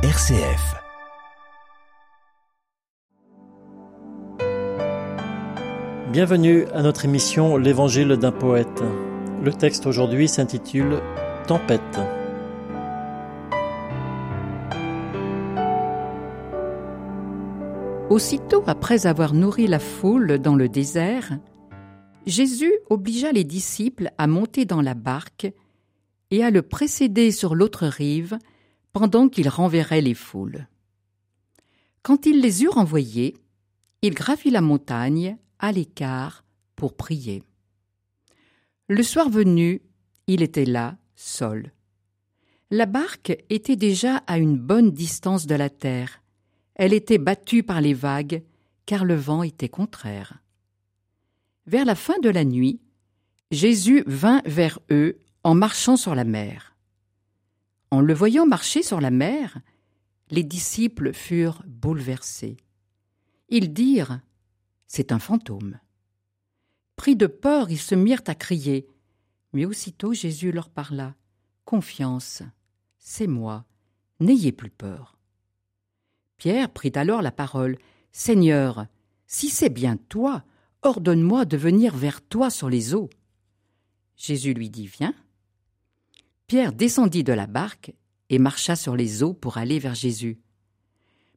[0.00, 0.76] RCF.
[6.12, 8.84] Bienvenue à notre émission L'Évangile d'un poète.
[9.42, 11.00] Le texte aujourd'hui s'intitule
[11.48, 11.98] Tempête.
[18.08, 21.40] Aussitôt après avoir nourri la foule dans le désert,
[22.24, 25.52] Jésus obligea les disciples à monter dans la barque
[26.30, 28.38] et à le précéder sur l'autre rive
[28.98, 30.66] pendant qu'il renverrait les foules.
[32.02, 33.36] Quand il les eut renvoyés,
[34.02, 37.44] il gravit la montagne à l'écart pour prier.
[38.88, 39.82] Le soir venu,
[40.26, 41.70] il était là, seul.
[42.72, 46.20] La barque était déjà à une bonne distance de la terre.
[46.74, 48.42] Elle était battue par les vagues,
[48.84, 50.42] car le vent était contraire.
[51.66, 52.80] Vers la fin de la nuit,
[53.52, 56.74] Jésus vint vers eux en marchant sur la mer.
[57.90, 59.60] En le voyant marcher sur la mer,
[60.30, 62.58] les disciples furent bouleversés.
[63.48, 64.20] Ils dirent
[64.86, 65.78] C'est un fantôme.
[66.96, 68.86] Pris de peur, ils se mirent à crier.
[69.52, 71.14] Mais aussitôt Jésus leur parla
[71.64, 72.42] Confiance,
[72.98, 73.64] c'est moi,
[74.20, 75.18] n'ayez plus peur.
[76.36, 77.78] Pierre prit alors la parole
[78.12, 78.86] Seigneur,
[79.26, 80.44] si c'est bien toi,
[80.82, 83.10] ordonne-moi de venir vers toi sur les eaux.
[84.16, 85.14] Jésus lui dit Viens.
[86.48, 87.92] Pierre descendit de la barque
[88.30, 90.40] et marcha sur les eaux pour aller vers Jésus.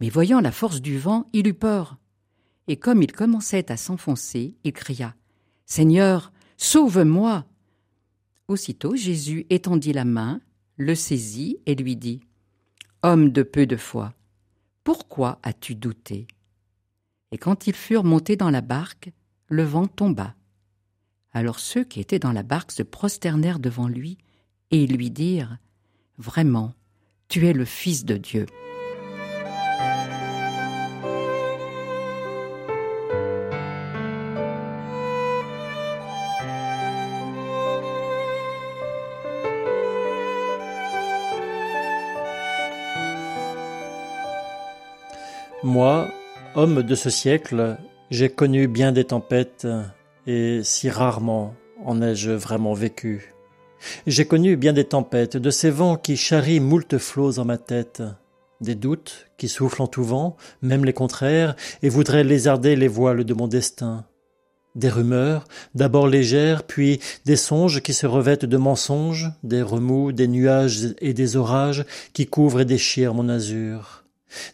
[0.00, 1.98] Mais voyant la force du vent, il eut peur.
[2.68, 5.14] Et comme il commençait à s'enfoncer, il cria
[5.66, 7.44] Seigneur, sauve-moi
[8.48, 10.40] Aussitôt Jésus étendit la main,
[10.78, 12.20] le saisit et lui dit
[13.02, 14.14] Homme de peu de foi,
[14.84, 16.26] pourquoi as-tu douté?
[17.30, 19.12] Et quand ils furent montés dans la barque,
[19.48, 20.34] le vent tomba.
[21.32, 24.16] Alors ceux qui étaient dans la barque se prosternèrent devant lui
[24.74, 25.58] et lui dirent
[26.18, 26.74] Vraiment,
[27.28, 28.46] tu es le Fils de Dieu.
[45.62, 46.08] Moi,
[46.56, 47.78] homme de ce siècle,
[48.10, 49.66] j'ai connu bien des tempêtes,
[50.26, 51.54] et si rarement
[51.84, 53.33] en ai-je vraiment vécu.
[54.06, 58.02] J'ai connu bien des tempêtes, de ces vents qui charrient moult flots en ma tête,
[58.60, 63.24] des doutes qui soufflent en tout vent, même les contraires, et voudraient lézarder les voiles
[63.24, 64.06] de mon destin.
[64.74, 65.44] Des rumeurs,
[65.74, 71.14] d'abord légères, puis des songes qui se revêtent de mensonges, des remous, des nuages et
[71.14, 74.04] des orages qui couvrent et déchirent mon azur.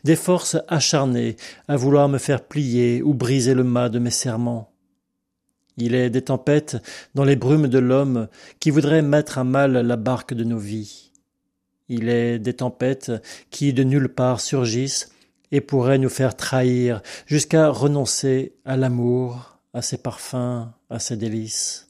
[0.05, 1.37] Des forces acharnées
[1.69, 4.70] à vouloir me faire plier ou briser le mât de mes serments
[5.81, 6.77] il est des tempêtes
[7.15, 8.29] dans les brumes de l'homme
[8.61, 11.11] qui voudraient mettre à mal la barque de nos vies.
[11.89, 13.13] Il est des tempêtes
[13.51, 15.11] qui de nulle part surgissent
[15.53, 21.89] et pourraient nous faire trahir jusqu'à renoncer à l'amour, à ses parfums, à ses délices.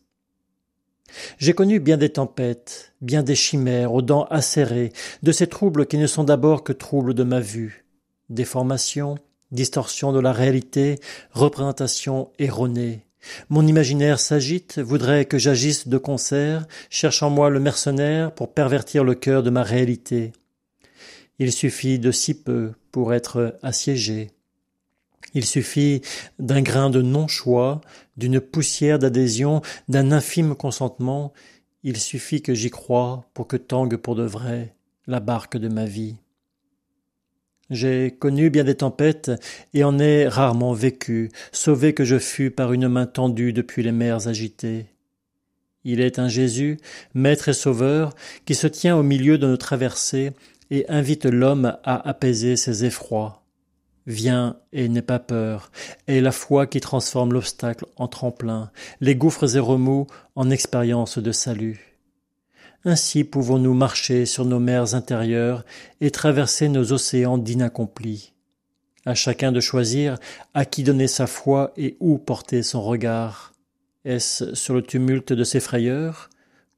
[1.38, 4.92] J'ai connu bien des tempêtes, bien des chimères aux dents acérées,
[5.22, 7.84] de ces troubles qui ne sont d'abord que troubles de ma vue,
[8.28, 9.16] déformation,
[9.50, 11.00] distorsion de la réalité,
[11.32, 13.04] représentation erronée,
[13.48, 19.04] mon imaginaire s'agite, voudrait que j'agisse de concert, cherche en moi le mercenaire pour pervertir
[19.04, 20.32] le cœur de ma réalité.
[21.38, 24.30] Il suffit de si peu pour être assiégé.
[25.34, 26.02] Il suffit
[26.38, 27.80] d'un grain de non-choix,
[28.16, 31.32] d'une poussière d'adhésion, d'un infime consentement.
[31.82, 34.74] Il suffit que j'y croie pour que tangue pour de vrai
[35.06, 36.16] la barque de ma vie.
[37.70, 39.30] J'ai connu bien des tempêtes
[39.74, 43.92] et en ai rarement vécu, sauvé que je fus par une main tendue depuis les
[43.92, 44.86] mers agitées.
[45.84, 46.78] Il est un Jésus,
[47.14, 48.14] maître et sauveur,
[48.44, 50.32] qui se tient au milieu de nos traversées
[50.70, 53.44] et invite l'homme à apaiser ses effrois.
[54.06, 55.70] Viens et n'aie pas peur,
[56.08, 61.32] et la foi qui transforme l'obstacle en tremplin, les gouffres et remous en expérience de
[61.32, 61.89] salut.
[62.84, 65.64] Ainsi pouvons-nous marcher sur nos mers intérieures
[66.00, 68.32] et traverser nos océans d'inaccomplis.
[69.04, 70.18] À chacun de choisir
[70.54, 73.52] à qui donner sa foi et où porter son regard.
[74.04, 76.30] Est-ce sur le tumulte de ses frayeurs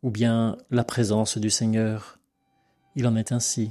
[0.02, 2.18] ou bien la présence du Seigneur?
[2.96, 3.70] Il en est ainsi.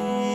[0.00, 0.29] Je